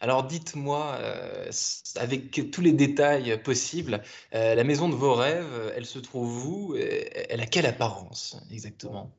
[0.00, 1.50] Alors dites-moi, euh,
[1.96, 4.02] avec tous les détails possibles,
[4.34, 9.10] euh, la maison de vos rêves, elle se trouve où Elle a quelle apparence exactement?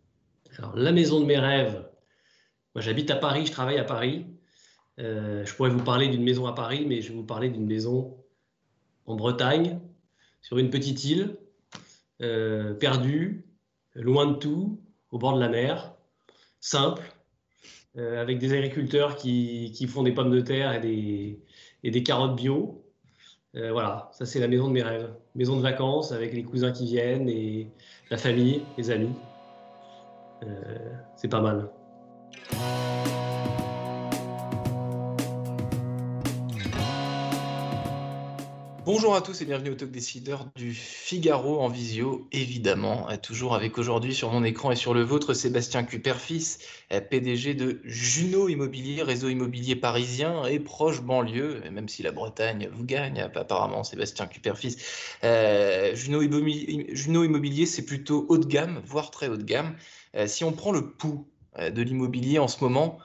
[0.60, 1.84] Alors la maison de mes rêves,
[2.76, 4.28] moi j'habite à Paris, je travaille à Paris.
[5.00, 7.66] Euh, je pourrais vous parler d'une maison à Paris, mais je vais vous parler d'une
[7.66, 8.24] maison
[9.06, 9.80] en Bretagne,
[10.42, 11.38] sur une petite île,
[12.20, 13.46] perdue,
[13.96, 15.94] loin de tout, au bord de la mer,
[16.60, 17.17] simple,
[17.98, 21.40] euh, avec des agriculteurs qui, qui, font des pommes de terre et des,
[21.84, 22.84] et des carottes bio.
[23.56, 25.10] Euh, voilà, ça c'est la maison de mes rêves.
[25.34, 27.68] Maison de vacances avec les cousins qui viennent et
[28.12, 29.14] la famille, les amis.
[30.44, 30.78] Euh,
[31.16, 31.70] c'est pas mal.
[38.88, 43.54] Bonjour à tous et bienvenue au Talk Décideur du Figaro en visio, évidemment, euh, toujours
[43.54, 46.60] avec aujourd'hui sur mon écran et sur le vôtre Sébastien Cuperfis,
[46.94, 52.70] euh, PDG de Juno Immobilier, réseau immobilier parisien et proche banlieue, même si la Bretagne
[52.72, 54.78] vous gagne apparemment Sébastien Cuperfis.
[55.26, 59.76] Euh, Juno, Immobilier, c'est plutôt haut de gamme, voire très haut de gamme.
[60.28, 61.28] si on prend le pouls
[61.60, 63.04] de l'immobilier en ce moment, euh,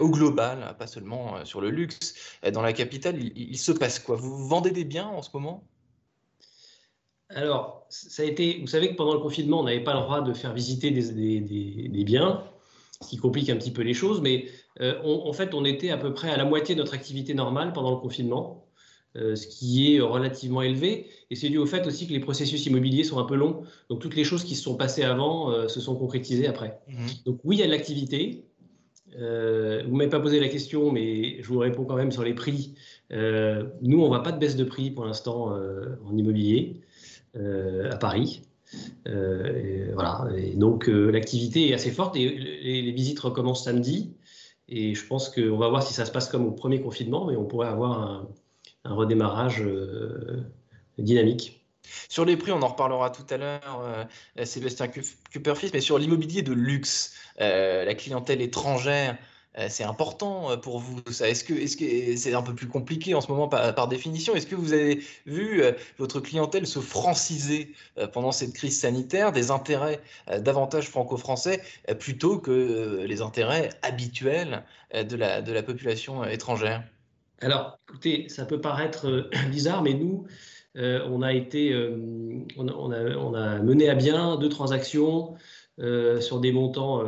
[0.00, 2.14] au global, hein, pas seulement euh, sur le luxe.
[2.44, 4.16] Euh, dans la capitale, il, se passe quoi?
[4.16, 5.64] Vous vendez des biens en ce moment?
[7.30, 8.58] Alors, ça a été.
[8.60, 12.04] Vous savez que pendant le confinement, on n'avait pas le droit de faire visiter des,
[12.04, 12.42] biens,
[13.02, 14.22] ce qui complique un petit peu les choses.
[14.22, 14.46] Mais
[14.80, 17.90] en fait, on était à peu près à la moitié de notre activité normale pendant
[17.90, 18.64] le confinement.
[19.14, 21.10] ce qui est relativement élevé.
[21.28, 23.62] Et c'est dû au fait aussi que les processus immobiliers sont un peu longs.
[23.90, 26.80] Donc toutes les choses qui se sont passées avant se sont concrétisées après.
[26.88, 27.06] Mmh.
[27.26, 28.47] Donc oui, il y a de l'activité.
[29.16, 32.22] Euh, vous ne m'avez pas posé la question, mais je vous réponds quand même sur
[32.22, 32.74] les prix.
[33.12, 36.80] Euh, nous, on ne voit pas de baisse de prix pour l'instant euh, en immobilier
[37.90, 38.42] à Paris.
[39.06, 40.26] voilà.
[40.36, 44.12] Et donc, l'activité est assez forte et les, visites recommencent samedi.
[44.68, 47.36] Et je pense qu'on va voir si ça se passe comme au premier confinement, mais
[47.36, 48.28] on pourrait avoir un,
[48.84, 49.64] un redémarrage
[50.98, 51.57] dynamique.
[52.08, 53.82] Sur les prix, on en reparlera tout à l'heure,
[54.38, 54.88] euh, Sébastien
[55.30, 59.16] Cuperfis, mais sur l'immobilier de luxe, euh, la clientèle étrangère,
[59.58, 61.00] euh, c'est important pour vous.
[61.08, 64.34] Est-ce que c'est un peu plus compliqué en ce moment par, définition?
[64.34, 65.62] Est-ce que vous avez vu
[65.98, 67.74] votre clientèle se franciser
[68.12, 70.00] pendant cette crise sanitaire, des intérêts
[70.38, 71.62] davantage franco-français
[71.98, 76.84] plutôt que les intérêts habituels de la, population étrangère?
[77.40, 80.32] Alors, écoutez, ça peut paraître bizarre, mais nous, euh,
[80.76, 81.96] on, a été, euh,
[83.62, 85.34] mené à bien deux transactions
[85.80, 87.04] euh, sur des montants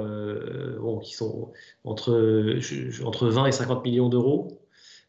[1.02, 1.52] qui sont
[1.84, 2.58] entre,
[3.04, 4.60] entre 20 et 50 millions d'euros.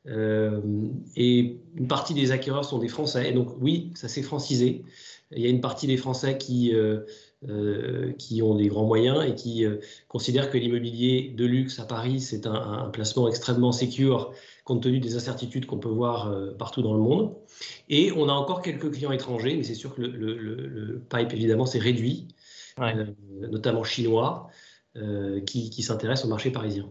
[0.05, 3.29] et une partie des acquéreurs sont des Français.
[3.29, 4.83] Et donc oui, ça s'est francisé.
[5.31, 6.73] Il y a une partie des Français qui,
[8.17, 9.65] qui ont des grands moyens et qui
[10.07, 14.33] considèrent que l'immobilier de luxe à Paris, c'est un, placement extrêmement sécur
[14.63, 17.35] compte tenu des incertitudes qu'on peut voir partout dans le monde.
[17.89, 21.79] Et on a encore quelques clients étrangers, mais c'est sûr que le, pipe, évidemment, s'est
[21.79, 22.27] réduit,
[22.79, 23.05] euh,
[23.49, 24.49] notamment chinois,
[24.95, 26.89] euh, qui, qui s'intéressent au marché parisien.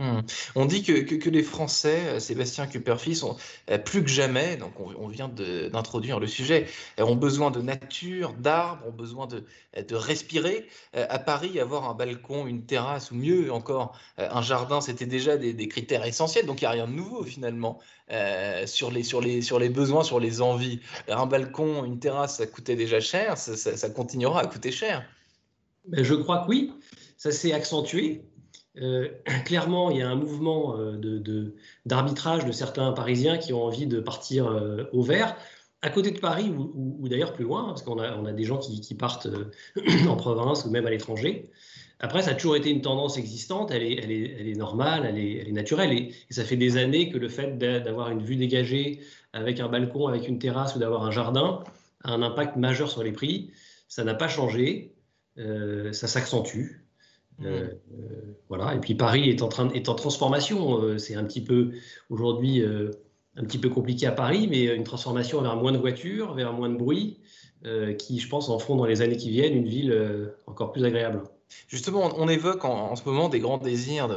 [0.00, 0.22] Hmm.
[0.54, 3.36] On dit que, les Français, euh, Sébastien Cuperfi, sont
[3.70, 6.68] euh, plus que jamais, donc on, vient d'introduire le sujet,
[6.98, 9.44] euh, ont besoin de nature, d'arbres, ont besoin de,
[9.94, 10.66] respirer.
[10.94, 15.68] À Paris, avoir un balcon, une terrasse ou mieux encore un jardin, c'était déjà des,
[15.68, 17.78] critères essentiels, donc il n'y a rien de nouveau finalement
[18.66, 20.80] sur les besoins, sur les envies.
[21.08, 25.04] Un balcon, une terrasse, ça coûtait déjà cher, ça, continuera à coûter cher.
[25.86, 26.72] Ben, je crois que oui,
[27.16, 28.22] ça s'est accentué.
[28.80, 29.08] Euh,
[29.44, 31.52] clairement, il y a un mouvement euh,
[31.86, 35.36] d'arbitrage de, certains Parisiens qui ont envie de partir euh, au vert,
[35.82, 39.28] à côté de Paris ou, d'ailleurs plus loin, parce qu'on a, des gens qui, partent
[40.08, 41.50] en province ou même à l'étranger.
[42.00, 46.14] Après, ça a toujours été une tendance existante, elle est, normale, elle est naturelle, et,
[46.30, 49.00] ça fait des années que le fait d'avoir une vue dégagée
[49.32, 51.64] avec un balcon, avec une terrasse ou d'avoir un jardin
[52.04, 53.50] a un impact majeur sur les prix.
[53.88, 54.94] Ça n'a pas changé,
[55.36, 56.89] ça s'accentue.
[57.42, 58.74] Euh, euh, voilà.
[58.74, 60.82] Et puis Paris est en, train, en transformation.
[60.82, 61.72] Euh, c'est un petit peu
[62.08, 62.62] aujourd'hui
[63.36, 66.68] un petit peu compliqué à Paris, mais une transformation vers moins de voitures, vers moins
[66.68, 67.20] de bruit,
[67.98, 71.22] qui, je pense, en feront dans les années qui viennent une ville encore plus agréable.
[71.68, 74.08] Justement, on évoque en, ce moment des grands désirs,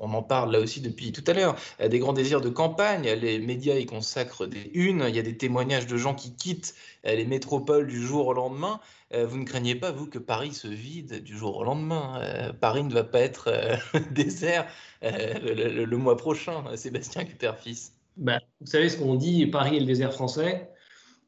[0.00, 3.08] on, en parle là aussi depuis tout à l'heure, euh, des grands désirs de campagne.
[3.08, 6.74] Les médias y consacrent des unes, il y a des témoignages de gens qui quittent
[7.06, 8.80] euh, les métropoles du jour au lendemain.
[9.14, 12.20] Euh, vous ne craignez pas, vous, que Paris se vide du jour au lendemain
[12.60, 13.52] Paris ne va pas être
[14.10, 14.66] désert
[15.02, 17.90] le, mois prochain, Sébastien Cuperfils.
[18.16, 20.70] Bah, vous savez ce qu'on dit, Paris est le désert français.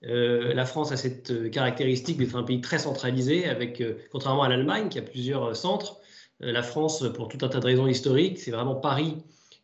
[0.05, 4.45] Euh, la France a cette euh, caractéristique d'être un pays très centralisé, avec, euh, contrairement
[4.45, 5.97] à l'Allemagne qui a plusieurs centres,
[6.41, 9.17] la France, pour tout un tas de raisons historiques, c'est vraiment Paris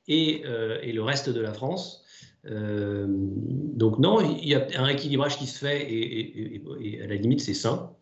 [0.09, 2.05] et, le reste de la France.
[2.45, 7.55] donc non, il y a un équilibrage qui se fait et, à la limite c'est
[7.55, 7.93] sain.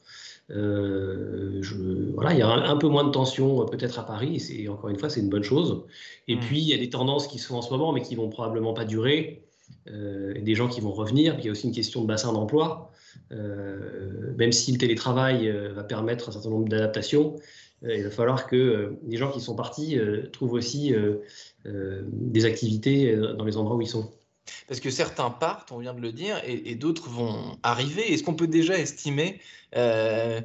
[0.48, 4.98] voilà, il y a un, peu moins de tension peut-être à Paris et encore une
[4.98, 5.84] fois c'est une bonne chose.
[6.26, 6.40] Et mmh.
[6.40, 8.72] puis il y a des tendances qui sont en ce moment mais qui vont probablement
[8.72, 9.44] pas durer.
[9.88, 11.34] Euh, des gens qui vont revenir.
[11.34, 12.92] Puis il y a aussi une question de bassin d'emploi.
[13.32, 17.36] Euh, même si le télétravail euh, va permettre un certain nombre d'adaptations,
[17.82, 19.98] il va falloir que les gens qui sont partis
[20.32, 20.94] trouvent aussi
[21.64, 24.12] des activités dans les endroits où ils sont.
[24.68, 28.12] Parce que certains partent, on vient de le dire, et, d'autres vont arriver.
[28.12, 29.40] Est-ce qu'on peut déjà estimer
[29.74, 30.44] une,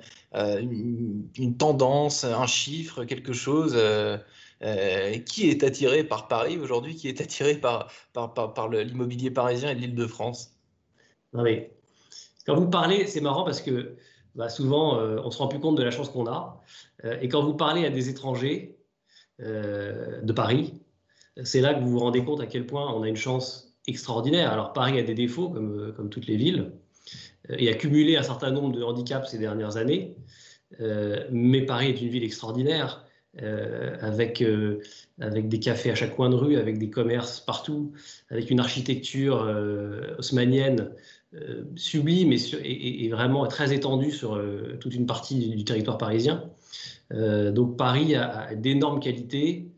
[1.60, 3.78] tendance, un chiffre, quelque chose
[4.64, 7.92] euh, qui est attiré par Paris aujourd'hui, qui est attiré par,
[8.72, 10.58] l'immobilier parisien et l'Île-de-France
[11.34, 11.78] Non mais,
[12.48, 13.98] quand vous parlez, c'est marrant parce que
[14.34, 16.60] bah, souvent, euh, on se rend plus compte de la chance qu'on a.
[17.06, 18.74] Euh, et quand vous parlez à des étrangers
[19.40, 20.82] de Paris,
[21.44, 24.52] c'est là que vous vous rendez compte à quel point on a une chance extraordinaire.
[24.52, 26.72] Alors Paris a des défauts, comme toutes les villes,
[27.48, 30.18] et a cumulé un certain nombre de handicaps ces dernières années.
[31.30, 33.07] mais Paris est une ville extraordinaire.
[33.44, 34.82] Euh, avec, euh,
[35.20, 37.92] avec des cafés à chaque coin de rue, avec des commerces partout,
[38.32, 40.92] avec une architecture euh, haussmanienne
[41.76, 44.42] sublime et, et, vraiment très étendue sur
[44.80, 46.50] toute une partie du, territoire parisien.
[47.12, 49.70] donc Paris a, d'énormes qualités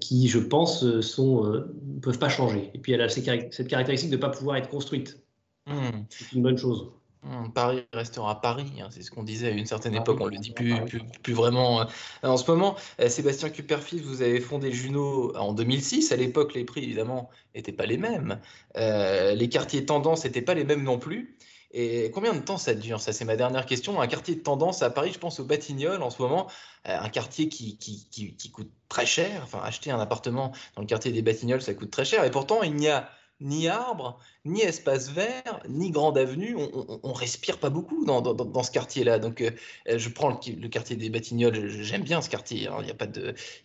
[0.00, 2.70] qui, je pense, ne peuvent pas changer.
[2.72, 5.20] Et puis elle a cette caractéristique de ne pas pouvoir être construite.
[5.66, 6.04] Hmm.
[6.08, 6.86] C'est une bonne chose.
[7.22, 10.36] Mmh, Paris restera Paris, hein, c'est ce qu'on disait à une certaine époque, on le
[10.36, 10.76] dit plus,
[11.22, 11.84] plus, vraiment euh,
[12.22, 12.76] en ce moment.
[13.00, 16.12] Euh, Sébastien Cuperfils, vous avez fondé Juno en 2006.
[16.12, 18.40] À l'époque, les prix, évidemment, n'étaient pas les mêmes.
[18.76, 21.36] Euh, les quartiers tendance n'étaient pas les mêmes non plus.
[21.72, 23.00] Et combien de temps ça dure?
[23.00, 24.00] Ça, c'est ma dernière question.
[24.00, 26.46] Un quartier de tendance à Paris, je pense au Batignolles en ce moment,
[26.84, 29.40] un quartier qui, qui, qui coûte très cher.
[29.42, 32.24] Enfin, acheter un appartement dans le quartier des Batignolles, ça coûte très cher.
[32.24, 33.10] Et pourtant, il n'y a
[33.40, 36.56] ni arbre, ni espace vert, ni grande avenue.
[37.02, 39.18] On, respire pas beaucoup dans, ce quartier-là.
[39.18, 39.50] Donc, euh,
[39.86, 41.68] je prends le, quartier des Batignolles.
[41.68, 42.68] J'aime bien ce quartier.
[42.68, 42.78] Hein.
[42.80, 42.86] Il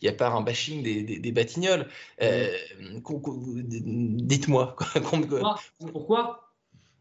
[0.02, 1.88] n'y a pas un bashing des, Batignolles.
[2.22, 2.50] Euh,
[2.90, 4.76] dites-moi.
[5.94, 6.54] Pourquoi,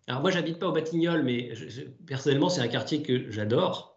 [0.07, 1.53] Alors moi, j'habite pas au Batignolles, mais
[2.07, 3.91] personnellement, c'est un quartier que j'adore.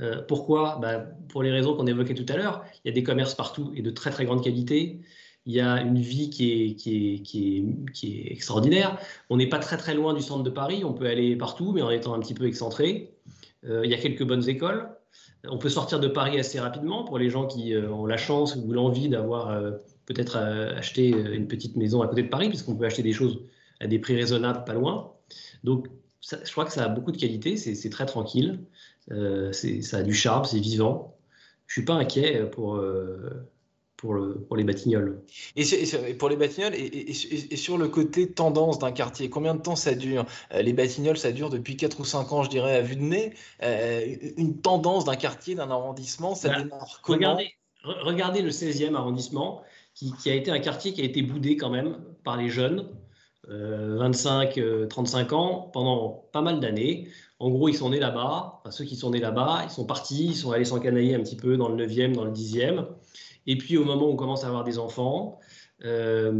[0.00, 0.78] Euh, pourquoi?
[0.80, 0.98] Bah,
[1.28, 2.64] Pour les raisons qu'on évoquait tout à l'heure.
[2.84, 5.00] Il y a des commerces partout et de très très grande qualité
[5.48, 8.98] il y a une vie qui est, qui est, qui est, extraordinaire.
[9.30, 11.80] On n'est pas très très loin du centre de Paris, on peut aller partout, mais
[11.80, 13.14] en étant un petit peu excentré.
[13.64, 14.90] Euh, il y a quelques bonnes écoles.
[15.48, 18.56] On peut sortir de Paris assez rapidement pour les gens qui euh, ont la chance
[18.56, 19.72] ou l'envie d'avoir euh,
[20.04, 23.40] peut-être acheté une petite maison à côté de Paris, puisqu'on peut acheter des choses
[23.80, 25.14] à des prix raisonnables pas loin.
[25.64, 25.88] Donc
[26.20, 28.60] je crois que ça a beaucoup de qualité, c'est très tranquille,
[29.08, 31.16] ça a du charme, c'est vivant.
[31.66, 32.80] Je ne suis pas inquiet pour
[33.98, 35.20] pour, le, pour les Batignolles.
[35.56, 35.64] Et,
[36.14, 40.24] pour les Batignolles, et, sur le côté tendance d'un quartier, combien de temps ça dure?
[40.54, 43.02] Euh, Les Batignolles, ça dure depuis 4 ou 5 ans, je dirais, à vue de
[43.02, 43.34] nez.
[43.62, 47.16] Euh, une tendance d'un quartier, d'un arrondissement, ça bah, démarre comment?
[47.16, 47.50] regardez,
[47.84, 49.62] regardez, le 16e arrondissement,
[49.94, 52.88] qui, qui, a été un quartier qui a été boudé quand même par les jeunes,
[53.48, 57.08] 25, euh, 35 ans, pendant pas mal d'années.
[57.40, 60.26] En gros, ils sont nés là-bas, enfin, ceux qui sont nés là-bas, ils sont partis,
[60.26, 62.86] ils sont allés s'encanailler un petit peu dans le 9e, dans le 10e.
[63.48, 65.40] Et puis au moment où on commence à avoir des enfants
[65.82, 66.32] euh,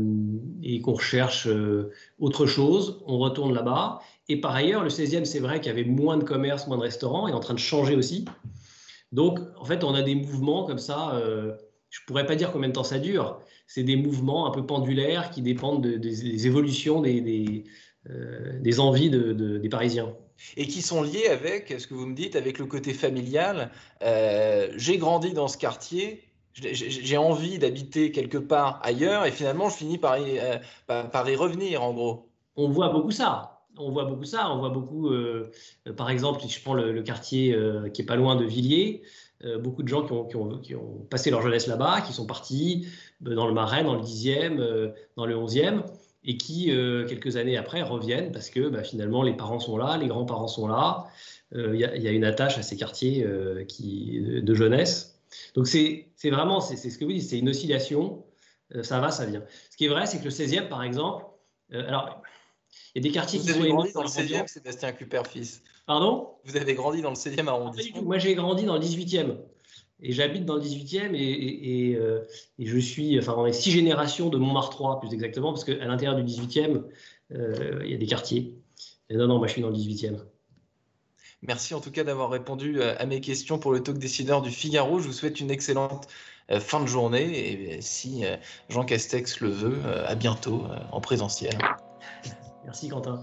[0.63, 4.01] et qu'on recherche euh, autre chose, on retourne là-bas.
[4.29, 6.83] Et par ailleurs, le 16e, c'est vrai qu'il y avait moins de commerces, moins de
[6.83, 8.27] restaurants, est en train de changer aussi.
[9.11, 11.55] Donc en fait, on a des mouvements comme ça, euh,
[11.89, 14.67] je ne pourrais pas dire combien de temps ça dure, c'est des mouvements un peu
[14.67, 17.65] pendulaires qui dépendent des évolutions des,
[18.79, 20.15] envies des Parisiens
[20.59, 23.71] et qui sont liés avec, ce que vous me dites, avec le côté familial.
[24.77, 26.28] J'ai grandi dans ce quartier,
[26.61, 31.37] j'ai envie d'habiter quelque part ailleurs et finalement je finis par y, euh, par, y,
[31.37, 32.29] revenir en gros.
[32.57, 33.63] On voit beaucoup ça.
[33.77, 34.51] On voit beaucoup ça.
[34.51, 35.53] On voit beaucoup, euh,
[35.97, 39.03] par exemple, si je prends le, quartier euh, qui est pas loin de Villiers,
[39.63, 42.89] beaucoup de gens qui ont, passé leur jeunesse là-bas, qui sont partis
[43.21, 45.85] dans le Marais, dans le 10e, dans le 11e.
[46.25, 46.73] et qui,
[47.07, 50.67] quelques années après, reviennent parce que bah, finalement, les parents sont là, les grands-parents sont
[50.67, 51.07] là.
[51.55, 55.18] Il y, a une attache à ces quartiers de jeunesse.
[55.55, 58.25] Donc, c'est vraiment, c'est ce que vous dites, c'est une oscillation.
[58.83, 59.45] ça va, ça vient.
[59.71, 61.25] Ce qui est vrai, c'est que le 16e, par exemple,
[61.73, 62.23] alors,
[62.95, 65.63] il y a des quartiers qui sont grandi dans le 16e, Sébastien Cuper-Fils.
[65.87, 66.29] Pardon?
[66.45, 69.37] Vous avez grandi dans le 16e arrondissement Moi, j'ai grandi dans le 18e.
[70.01, 72.25] Et j'habite dans le 18e et, euh,
[72.59, 75.85] et, je suis, enfin, on est six générations de Montmartre 3, plus exactement, parce qu'à
[75.85, 76.85] l'intérieur du 18e,
[77.33, 78.55] euh, il y a des quartiers.
[79.11, 80.21] Et non, non, moi, je suis dans le 18e.
[81.43, 84.51] Merci en tout cas d'avoir répondu euh, à mes questions pour le talk décideur du
[84.51, 84.99] Figaro.
[85.01, 86.09] Je vous souhaite une excellente
[86.61, 88.25] fin de journée et si
[88.71, 91.59] Jean Castex le veut, à bientôt en présentiel.
[92.65, 93.23] Merci Quentin.